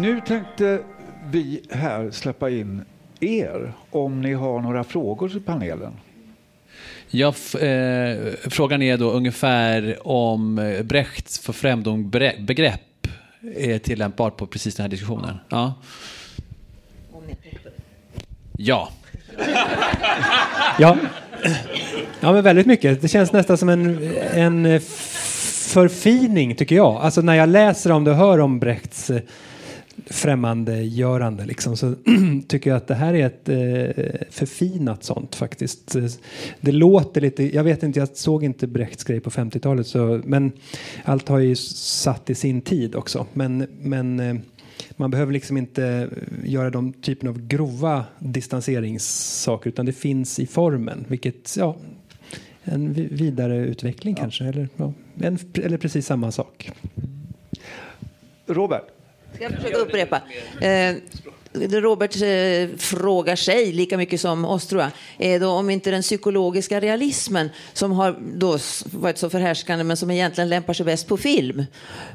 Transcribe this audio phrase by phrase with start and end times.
[0.00, 0.80] Nu tänkte
[1.30, 2.84] vi här släppa in
[3.20, 5.92] er om ni har några frågor till panelen.
[7.08, 7.28] Ja,
[7.60, 8.16] eh,
[8.50, 13.06] frågan är då ungefär om eh, Brechts förfrämdungsbegrepp
[13.56, 15.38] är tillämpbart på precis den här diskussionen.
[15.48, 15.74] Ja.
[18.56, 18.88] Ja.
[20.78, 20.96] ja.
[22.20, 23.02] Ja, men väldigt mycket.
[23.02, 24.80] Det känns nästan som en, en
[25.66, 26.96] förfining, tycker jag.
[26.96, 29.20] Alltså när jag läser om det och hör om Brechts eh,
[30.06, 31.94] främmandegörande liksom, så
[32.48, 35.96] tycker jag att det här är ett eh, förfinat sånt faktiskt.
[36.60, 40.52] Det låter lite, jag vet inte, jag såg inte Brechts grej på 50-talet så, men
[41.04, 43.26] allt har ju satt i sin tid också.
[43.32, 44.36] Men, men eh,
[44.90, 46.08] man behöver liksom inte
[46.44, 51.76] göra de typen av grova distanseringssaker utan det finns i formen, vilket ja,
[52.64, 54.22] en vidareutveckling ja.
[54.22, 56.70] kanske, eller, ja, en, eller precis samma sak.
[58.46, 58.95] Robert?
[59.36, 60.20] Ska jag försöka upprepa?
[60.60, 60.96] Eh,
[61.56, 66.02] Robert eh, frågar sig lika mycket som oss tror jag, är då om inte den
[66.02, 68.58] psykologiska realismen som har då
[68.92, 71.64] varit så förhärskande men som egentligen lämpar sig bäst på film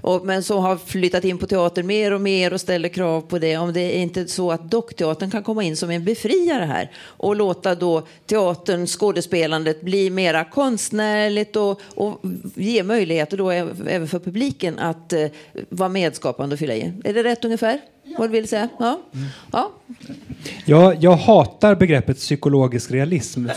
[0.02, 3.39] och, men som har flyttat in på teater mer och mer och ställer krav på
[3.39, 3.58] det.
[3.58, 7.36] Om det är inte så att dockteatern kan komma in som en befriare här och
[7.36, 12.22] låta då teatern, skådespelandet bli mera konstnärligt och, och
[12.56, 15.28] ge möjligheter då även för publiken att eh,
[15.69, 16.94] vara medskapande och fylla i.
[17.03, 17.80] Är det rätt ungefär?
[18.17, 18.69] Vad du vill säga?
[18.79, 19.01] Ja.
[19.51, 19.71] Ja.
[20.65, 23.47] Jag, jag hatar begreppet psykologisk realism.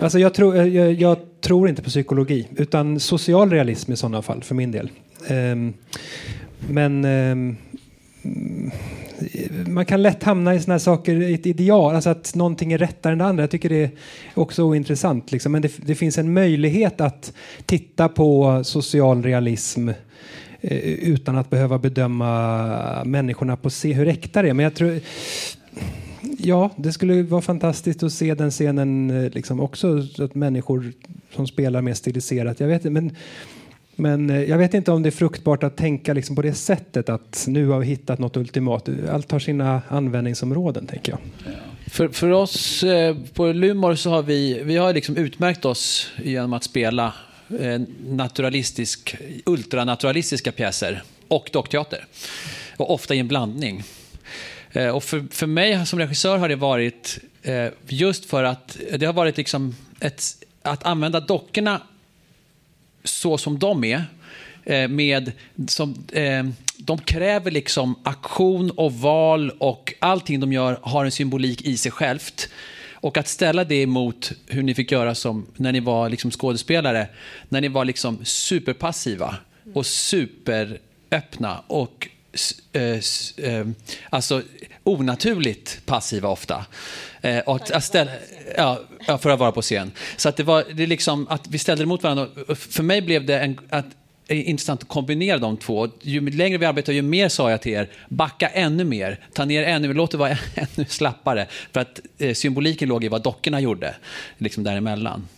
[0.00, 4.22] Alltså jag, tror, eh, jag, jag, tror inte på psykologi, utan social realism i sådana
[4.22, 4.90] fall, för min del.
[5.30, 5.74] Um,
[6.68, 7.56] men um,
[9.66, 13.12] man kan lätt hamna i sådana här saker, ett ideal, alltså att någonting är rättare
[13.12, 13.42] än det andra.
[13.42, 13.90] Jag tycker det är
[14.34, 15.32] också ointressant.
[15.32, 15.52] Liksom.
[15.52, 17.32] Men det, det finns en möjlighet att
[17.66, 19.90] titta på social realism
[20.60, 24.54] Eh, utan att behöva bedöma människorna på se hur äkta det är.
[24.54, 25.00] Men jag tror,
[26.38, 30.92] ja, det skulle vara fantastiskt att se den scenen eh, liksom också, att människor
[31.34, 32.60] som spelar mer stiliserat.
[32.60, 33.16] Jag vet men
[33.96, 37.08] men eh, jag vet inte om det är fruktbart att tänka liksom på det sättet
[37.08, 38.88] att nu har vi hittat något ultimat.
[39.10, 41.20] Allt har sina användningsområden, tänker jag.
[41.86, 42.84] För, för oss
[43.34, 47.12] på Lumor så har vi, vi har liksom utmärkt oss genom att spela
[47.50, 49.16] Eh, naturalistisk,
[49.46, 52.06] ultranaturalistiska pjäser och dockteater.
[52.76, 53.82] Och ofta i en blandning.
[54.72, 59.06] Eh, och för, för mig som regissör har det varit eh, just för att det
[59.06, 60.22] har varit liksom ett,
[60.62, 61.82] att använda dockorna
[63.04, 64.04] så som de är.
[64.88, 65.32] Med,
[65.68, 66.04] som,
[66.76, 71.92] de kräver liksom aktion och val och allting de gör har en symbolik i sig
[71.92, 72.48] självt.
[73.00, 77.08] Och att ställa det emot hur ni fick göra som när ni var liksom skådespelare,
[77.48, 79.36] när ni var liksom superpassiva
[79.74, 82.08] och superöppna och
[82.72, 82.82] eh,
[83.36, 83.66] eh,
[84.10, 84.42] alltså
[84.84, 86.66] onaturligt passiva ofta.
[87.20, 88.10] Eh, och att ställa,
[88.56, 88.80] ja,
[89.18, 89.92] för att vara på scen.
[90.16, 92.28] Så att det var det liksom att vi ställde det mot varandra.
[92.54, 93.86] För mig blev det en, att
[94.28, 95.88] intressant att kombinera de två.
[96.00, 99.62] Ju längre vi arbetar, ju mer sa jag till er, backa ännu mer, ta ner
[99.62, 101.46] ännu mer, låt det vara ännu slappare.
[101.72, 103.94] För att eh, symboliken låg i vad dockorna gjorde,
[104.38, 105.28] liksom däremellan.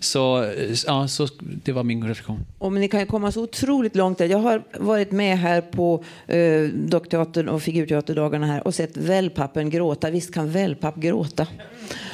[0.00, 2.46] Så, eh, ja, så det var min reflektion.
[2.58, 4.26] Och men ni kan ju komma så otroligt långt där.
[4.26, 10.10] Jag har varit med här på eh, Dockteatern och Figurteaterdagarna här och sett wellpappen gråta.
[10.10, 11.46] Visst kan wellpapp gråta?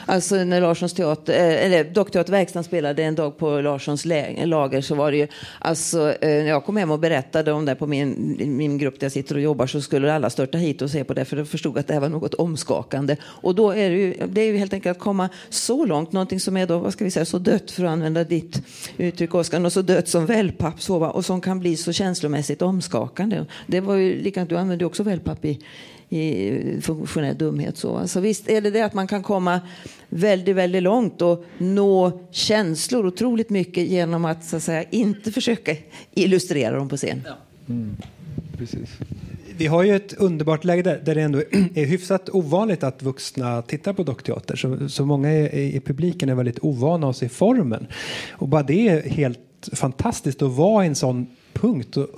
[0.06, 4.04] Alltså när Larssons teater, eh, eller Dockteaterverkstan spelade en dag på Larssons
[4.44, 5.28] lager så var det ju,
[5.58, 9.04] alltså eh, när jag kom hem och berättade om det på min, min grupp där
[9.04, 11.46] jag sitter och jobbar så skulle alla störta hit och se på det för de
[11.46, 13.16] förstod att det här var något omskakande.
[13.22, 16.40] Och då är det ju, det är ju helt enkelt att komma så långt, någonting
[16.40, 18.62] som är då, vad ska vi säga, så dött för att använda ditt
[18.98, 23.44] uttryck Oskar, och så dött som wellpapp och som kan bli så känslomässigt omskakande.
[23.66, 25.58] Det var ju likadant, du använde också wellpapp i
[26.08, 27.76] i funktionell dumhet.
[27.76, 27.96] Så.
[27.96, 29.60] Alltså visst är det det att man kan komma
[30.08, 35.76] väldigt, väldigt långt och nå känslor otroligt mycket genom att, så att säga, inte försöka
[36.14, 37.22] illustrera dem på scen.
[37.24, 37.36] Ja.
[37.68, 37.96] Mm.
[38.58, 38.90] Precis.
[39.58, 41.38] Vi har ju ett underbart läge där, där det ändå
[41.74, 44.56] är hyfsat ovanligt att vuxna tittar på dockteater.
[44.56, 47.86] Så, så många i, i publiken är väldigt ovana att se formen.
[48.30, 49.38] Och bara det är helt
[49.72, 52.08] fantastiskt att vara i en sån punkt och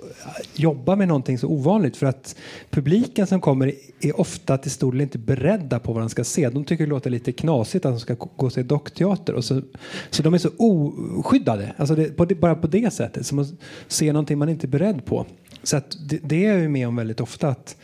[0.55, 2.37] jobba med någonting så ovanligt för att
[2.71, 6.49] publiken som kommer är ofta till stor del inte beredda på vad de ska se.
[6.49, 9.63] De tycker det låter lite knasigt att de ska gå och se dockteater och så,
[10.11, 13.49] så de är så oskyddade, alltså det, på det, bara på det sättet, som att
[13.89, 15.27] se någonting man inte är beredd på.
[15.69, 17.77] Så att det, det är jag med om väldigt ofta att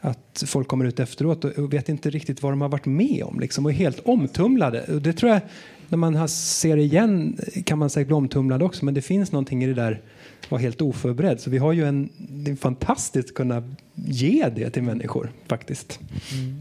[0.00, 3.40] att folk kommer ut efteråt och vet inte riktigt vad de har varit med om
[3.40, 4.82] liksom, och är helt omtumlade.
[4.82, 5.40] Och det tror jag
[5.88, 9.66] när man ser igen kan man säkert bli omtumlad också, men det finns någonting i
[9.66, 10.00] det där
[10.42, 11.40] att vara helt oförberedd.
[11.40, 16.00] Så vi har ju en, det är fantastiskt att kunna ge det till människor faktiskt.
[16.32, 16.60] Mm.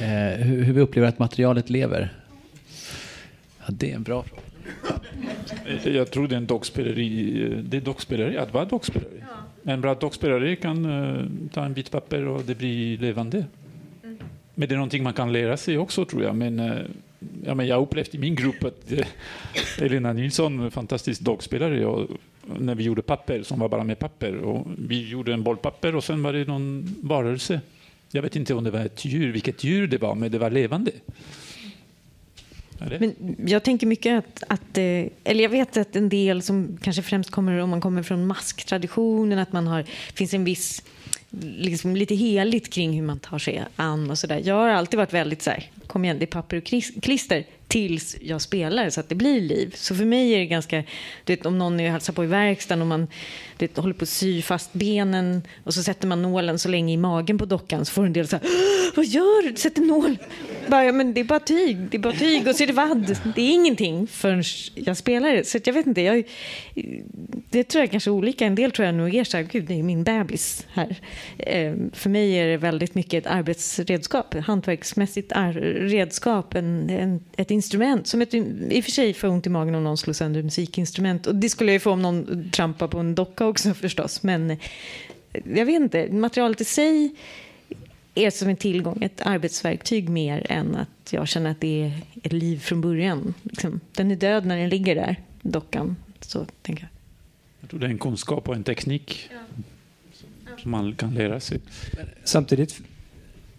[0.00, 2.22] Eh, hur, hur vi upplever att materialet lever?
[3.58, 4.42] Ja, det är en bra fråga.
[5.84, 6.94] Jag tror det är en dockspelare,
[7.62, 9.10] det är dockspelare att vara dockspelare.
[9.20, 9.72] Ja.
[9.72, 13.44] En bra dockspelare kan uh, ta en bit papper och det blir levande.
[14.02, 14.18] Mm.
[14.54, 16.36] Men det är någonting man kan lära sig också tror jag.
[16.36, 16.80] Men, uh,
[17.44, 19.04] ja, men jag har upplevt i min grupp att uh,
[19.78, 22.08] Elina Nilsson, fantastisk dockspelare, och
[22.58, 24.36] när vi gjorde papper som var bara med papper.
[24.36, 27.60] Och vi gjorde en bollpapper och sen var det någon varelse.
[28.12, 30.50] Jag vet inte om det var ett djur, vilket djur det var, men det var
[30.50, 30.90] levande.
[32.80, 37.02] Men jag tänker mycket att, att, eh, eller jag vet att en del som kanske
[37.02, 39.82] främst kommer om man kommer från masktraditionen, att man har,
[40.14, 40.82] finns en viss
[41.56, 44.42] liksom lite heligt kring hur man tar sig an och sådär.
[44.44, 46.64] Jag har alltid varit väldigt så här, kom igen, det är papper och
[47.02, 49.74] klister tills jag spelar så att det blir liv.
[49.76, 50.84] Så för mig är det ganska,
[51.24, 53.06] du vet, om någon är hälsar på i verkstaden och man
[53.58, 56.94] du vet, håller på att sy fast benen och så sätter man nålen så länge
[56.94, 58.46] i magen på dockan så får en del så här,
[58.96, 59.56] vad gör du?
[59.56, 60.16] Sätter nål?
[60.66, 63.18] Bara, men det är bara tyg, det är bara tyg och så är det vadd.
[63.34, 64.42] Det är ingenting förrän
[64.74, 65.44] jag spelar det.
[65.44, 66.24] Så jag vet inte, jag,
[67.50, 68.46] det tror jag kanske är olika.
[68.46, 70.96] En del tror jag nog är så här, gud det är min bebis här.
[71.38, 75.32] Ehm, för mig är det väldigt mycket ett arbetsredskap, hantverksmässigt
[75.62, 78.06] redskap, en, en, ett instrument.
[78.06, 81.26] Som ett, I och för sig får ont i magen om någon slår sönder musikinstrument.
[81.26, 84.22] Och det skulle jag ju få om någon trampar på en docka också förstås.
[84.22, 84.56] Men
[85.32, 87.14] jag vet inte, materialet i sig
[88.14, 91.92] är som en tillgång, ett arbetsverktyg mer än att jag känner att det är
[92.22, 93.34] ett liv från början.
[93.42, 95.96] Liksom, den är död när den ligger där, dockan.
[96.20, 96.90] Så tänker jag.
[97.60, 100.56] Jag tror det är en kunskap och en teknik ja.
[100.58, 101.60] som man kan lära sig.
[102.24, 102.80] Samtidigt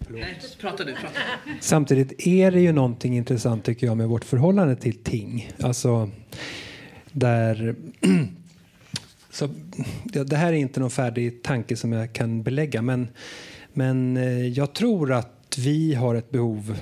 [0.09, 0.94] Nej, prata du.
[0.94, 1.19] Prata.
[1.59, 5.51] Samtidigt är det ju någonting intressant tycker jag med vårt förhållande till ting.
[5.59, 6.09] Alltså
[7.12, 7.75] där
[9.31, 9.50] så,
[10.13, 13.07] ja, det här är inte någon färdig tanke som jag kan belägga men,
[13.74, 16.77] men eh, jag tror att vi har ett behov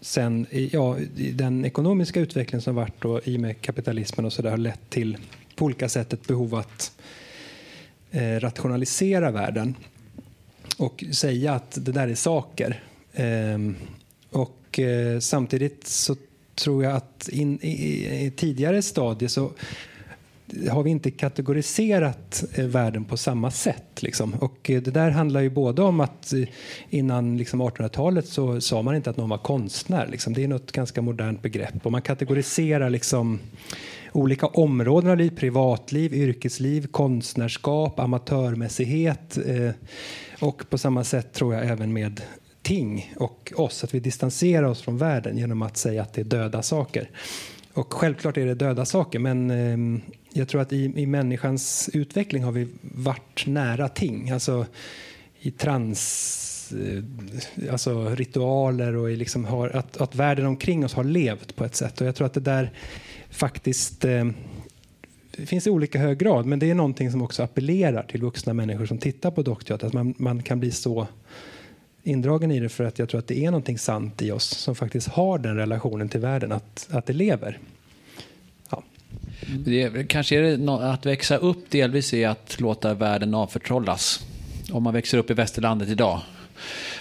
[0.00, 0.96] sen ja,
[1.32, 4.90] den ekonomiska utvecklingen som varit och i och med kapitalismen och så där har lett
[4.90, 5.18] till
[5.56, 6.92] på olika sätt ett behov att
[8.10, 9.74] eh, rationalisera världen
[10.82, 12.82] och säga att det där är saker.
[13.14, 13.76] Ehm,
[14.30, 16.16] och eh, samtidigt så
[16.54, 19.50] tror jag att in, i, i tidigare stadier så
[20.70, 24.02] har vi inte kategoriserat eh, världen på samma sätt.
[24.02, 24.34] Liksom.
[24.34, 26.48] Och eh, det där handlar ju både om att eh,
[26.90, 30.06] innan liksom 1800-talet så sa man inte att någon var konstnär.
[30.06, 30.32] Liksom.
[30.32, 31.86] Det är något ganska modernt begrepp.
[31.86, 33.38] Och man kategoriserar liksom
[34.12, 39.38] olika områden av liv, privatliv, yrkesliv, konstnärskap, amatörmässighet.
[39.46, 39.70] Eh,
[40.40, 42.20] och på samma sätt tror jag även med
[42.62, 46.24] ting och oss, att vi distanserar oss från världen genom att säga att det är
[46.24, 47.10] döda saker.
[47.74, 52.44] Och självklart är det döda saker, men eh, jag tror att i, i människans utveckling
[52.44, 54.30] har vi varit nära ting.
[54.30, 54.66] Alltså
[55.40, 61.04] i trans eh, alltså ritualer och i liksom har, att, att världen omkring oss har
[61.04, 62.00] levt på ett sätt.
[62.00, 62.72] Och jag tror att det där
[63.32, 64.24] faktiskt eh,
[65.36, 68.52] det finns i olika hög grad, men det är någonting som också appellerar till vuxna
[68.52, 69.86] människor som tittar på dockteater.
[69.86, 71.06] Att man, man kan bli så
[72.02, 74.74] indragen i det för att jag tror att det är någonting sant i oss som
[74.74, 77.58] faktiskt har den relationen till världen, att, att det lever.
[78.70, 78.82] Ja.
[79.64, 84.26] Det, kanske är det att växa upp delvis är att låta världen avförtrollas.
[84.72, 86.20] Om man växer upp i västerlandet idag.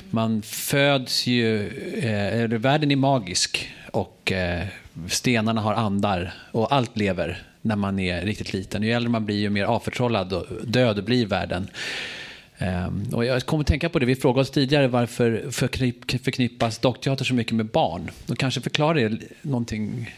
[0.10, 1.68] Man föds ju,
[2.00, 4.68] eh, världen är magisk och eh,
[5.10, 8.84] stenarna har andar och allt lever när man är riktigt liten.
[8.84, 11.68] Ju äldre man blir, ju mer avförtrollad och död blir världen.
[12.58, 15.52] Ehm, och jag kommer att tänka på det, vi frågade oss tidigare varför
[16.18, 18.12] förknippas dockteater så mycket med barn?
[18.28, 20.16] Och kanske förklarar det någonting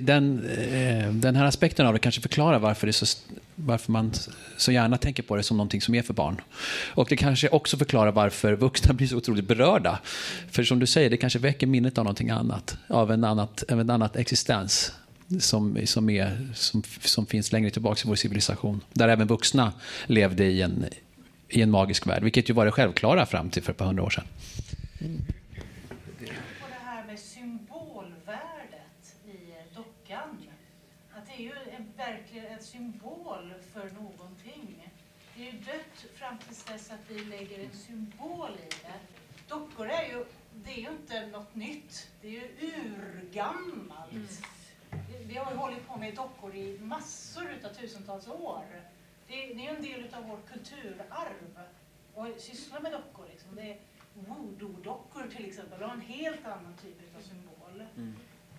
[0.00, 3.18] den, eh, den här aspekten av det kanske förklarar varför, det så,
[3.54, 4.12] varför man
[4.56, 6.40] så gärna tänker på det som någonting som är för barn.
[6.94, 9.98] Och det kanske också förklarar varför vuxna blir så otroligt berörda.
[10.50, 13.80] För som du säger, det kanske väcker minnet av någonting annat, av en annat, av
[13.80, 14.92] en annat existens
[15.40, 18.80] som, som, är, som, som finns längre tillbaka i vår civilisation.
[18.92, 19.72] Där även vuxna
[20.06, 20.84] levde i en,
[21.48, 24.02] i en magisk värld, vilket ju var det självklara fram till för ett par hundra
[24.02, 24.24] år sedan.
[25.00, 25.24] Mm.
[26.20, 30.38] det här med symbolvärdet i dockan.
[31.16, 31.52] Att det är ju
[31.96, 32.62] verkligen en
[33.88, 34.92] för någonting.
[35.36, 39.00] Det är ju dött fram tills dess att vi lägger en symbol i det.
[39.48, 40.24] Dockor är ju,
[40.54, 42.10] det är ju inte något nytt.
[42.20, 44.12] Det är ju urgammalt.
[44.12, 44.26] Mm
[45.26, 48.64] vi har ju hållit på med dockor i massor av tusentals år.
[49.28, 51.58] Det är, det är en del av vårt kulturarv
[52.16, 53.26] att syssla med dockor.
[53.30, 53.56] Liksom.
[53.56, 53.78] Det är
[54.14, 57.86] voodoo-dockor till exempel har en helt annan typ av symbol.
[57.96, 58.16] Mm.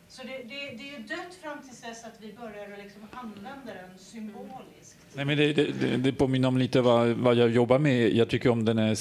[0.09, 3.73] Så det, det, det är ju dött fram till dess att vi börjar liksom använda
[3.73, 4.97] den symboliskt.
[5.13, 5.15] Mm.
[5.15, 8.15] Nej, men det, det, det, det påminner om lite vad, vad jag jobbar med.
[8.15, 8.95] Jag tycker om den här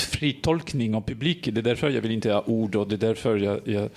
[0.00, 1.54] fritolkning av publiken.
[1.54, 3.90] Det är därför jag vill inte ha ord och det är därför jag, jag,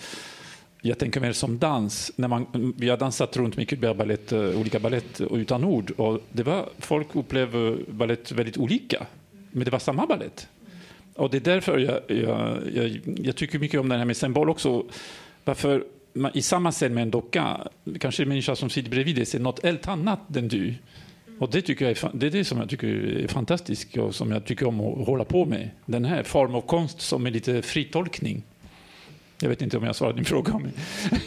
[0.81, 2.12] jag tänker mer som dans.
[2.15, 6.43] När man, vi har dansat runt mycket ballett, eh, olika ballett utan ord och det
[6.43, 9.05] var, folk upplever balett väldigt olika.
[9.51, 10.48] Men det var samma balett.
[11.15, 14.50] Och det är därför jag, jag, jag, jag tycker mycket om den här med symbol
[14.50, 14.86] också.
[15.43, 15.83] Varför
[16.34, 17.67] i samma scen med en docka,
[18.00, 20.74] kanske en människa som sitter bredvid dig ser något helt annat än du.
[21.39, 24.32] Och det, tycker jag är, det är det som jag tycker är fantastiskt och som
[24.32, 25.70] jag tycker om att hålla på med.
[25.86, 28.43] Den här form av konst som är lite fritolkning.
[29.41, 30.60] Jag vet inte om jag svarade din fråga.
[30.60, 30.72] Men...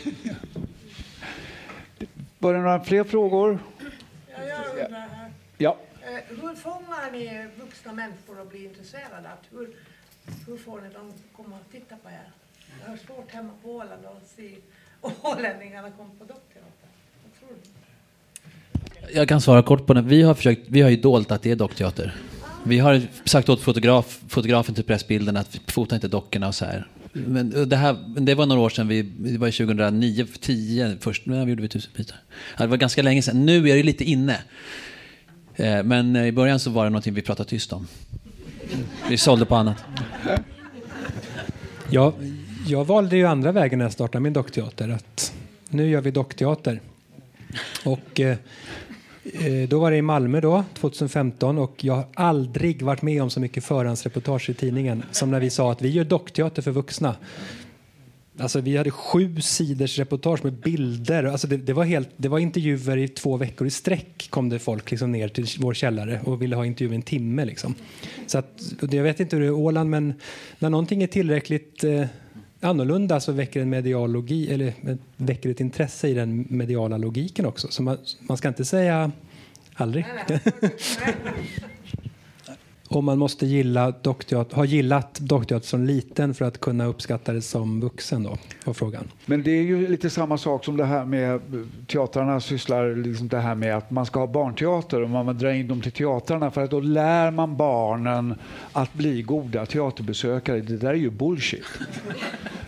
[2.38, 3.58] Var det några fler frågor?
[4.28, 5.32] Ja, jag undrar här.
[5.58, 5.78] Ja.
[6.02, 9.28] Eh, Hur fångar ni vuxna människor att bli intresserade?
[9.28, 9.68] Att hur,
[10.46, 12.30] hur får ni dem att komma och titta på er?
[12.84, 14.50] Jag har svårt hemma på Åland att se
[15.22, 16.88] ålänningarna komma på dockteater.
[17.22, 17.58] Vad tror
[19.08, 19.14] ni?
[19.14, 20.08] Jag kan svara kort på den.
[20.08, 22.14] Vi har, försökt, vi har ju dolt att det är dockteater.
[22.64, 26.86] Vi har sagt åt fotograf, fotografen till Pressbilden att fota inte dockorna och så här.
[27.12, 31.46] Men det, här, det var några år sedan, vi, det var 2009, 10 först, när
[31.46, 32.16] gjorde vi tusen bitar.
[32.56, 33.46] Ja, det var ganska länge sedan.
[33.46, 34.40] Nu är det lite inne.
[35.56, 37.86] Eh, Men i början så var det någonting vi pratade tyst om.
[39.08, 39.84] Vi sålde på annat.
[41.90, 42.12] Jag,
[42.66, 44.88] jag valde ju andra vägen när jag startade min dockteater.
[44.88, 45.32] Att
[45.68, 46.80] nu gör vi dockteater.
[47.84, 48.36] Och eh,
[49.24, 53.30] eh då var det i Malmö då, 2015 och jag har aldrig varit med om
[53.30, 57.16] så mycket förhandsreportage i tidningen som när vi sa att vi gör dockteater för vuxna.
[58.38, 61.24] Alltså vi hade sju sidors reportage med bilder.
[61.24, 64.58] Alltså det, det, var helt, det var intervjuer i två veckor i sträck kom det
[64.58, 67.44] folk liksom ner till vår källare och ville ha intervju i en timme.
[67.44, 67.74] Liksom.
[68.26, 70.14] Så att, jag vet inte hur det är i Åland men
[70.58, 72.04] när någonting är tillräckligt eh,
[72.66, 74.72] annorlunda så väcker en medial logi, eller
[75.16, 77.68] väcker ett intresse i den mediala logiken också.
[77.70, 79.12] Så man, man ska inte säga
[79.74, 80.06] aldrig.
[82.88, 87.42] Och man måste gilla dockteater, ha gillat dockteater som liten för att kunna uppskatta det
[87.42, 89.08] som vuxen då, var frågan.
[89.26, 91.40] Men det är ju lite samma sak som det här med
[91.86, 95.68] teatrarna sysslar liksom det här med att man ska ha barnteater och man drar in
[95.68, 98.34] dem till teatrarna för att då lär man barnen
[98.72, 100.60] att bli goda teaterbesökare.
[100.60, 101.64] Det där är ju bullshit.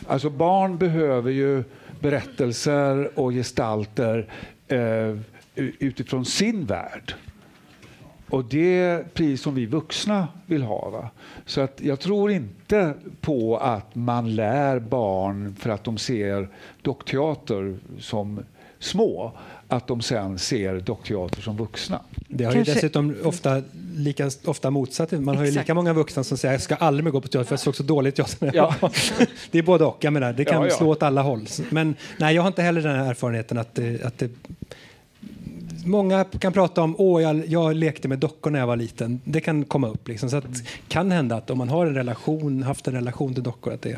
[0.08, 1.64] Alltså barn behöver ju
[2.00, 4.26] berättelser och gestalter
[4.68, 5.16] eh,
[5.54, 7.14] utifrån sin värld.
[8.30, 10.90] Och det är precis som vi vuxna vill ha.
[10.90, 11.10] Va?
[11.46, 16.48] Så att jag tror inte på att man lär barn för att de ser
[16.82, 18.40] dockteater som
[18.78, 19.32] små,
[19.68, 22.00] att de sen ser dockteater som vuxna.
[22.28, 23.62] Det har Kanske- ju dessutom ofta,
[23.98, 25.12] lika ofta motsatt.
[25.12, 27.44] Man har ju lika många vuxna som säger jag ska aldrig mer gå på teater
[27.48, 28.50] för jag såg så dåligt teater.
[28.54, 28.74] Ja.
[29.50, 30.04] det är både och.
[30.04, 30.76] Jag menar, det kan Ja, ja.
[30.76, 31.46] slå åt alla håll.
[31.70, 34.30] Men nej, jag har inte heller den här erfarenheten att det, att det
[35.84, 39.20] Många kan prata om åh, jag, jag lekte med dockor när jag var liten.
[39.24, 40.08] Det kan komma upp.
[40.08, 40.30] Liksom.
[40.30, 40.44] Så att,
[40.88, 43.96] kan hända att om man har en relation, haft en relation till dockor, att det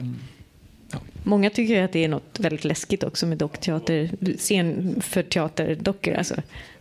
[1.22, 6.14] Många tycker att det är något väldigt läskigt också med dockteater, scen för teaterdockor.
[6.14, 6.34] Alltså,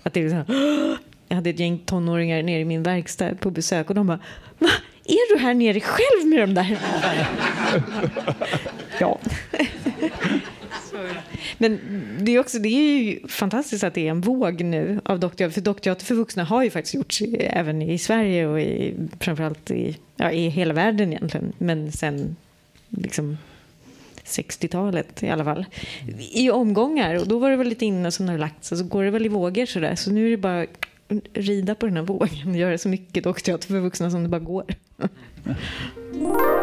[0.04, 3.36] att det är så här, "Åh!" Jag hade ett gäng tonåringar nere i min verkstad
[3.36, 4.20] på besök och de bara
[4.60, 4.70] Va?
[5.06, 6.78] Är du här nere själv med de där?
[9.00, 9.20] ja.
[11.58, 11.80] Men
[12.20, 15.54] det är, också, det är ju fantastiskt att det är en våg nu av dockteater.
[15.54, 19.98] För dockteater för vuxna har ju faktiskt gjorts även i Sverige och i, framförallt i,
[20.16, 21.54] ja, i hela världen egentligen.
[21.58, 22.36] Men sen
[22.90, 23.38] liksom
[24.26, 25.66] 60-talet i alla fall.
[26.32, 27.16] I omgångar.
[27.16, 28.78] Och då var det väl lite inne som det har lagt sig.
[28.78, 29.96] Så går det väl i vågor sådär.
[29.96, 30.66] Så nu är det bara
[31.34, 34.40] rida på den här vågen och göra så mycket dockteater för vuxna som det bara
[34.40, 34.66] går.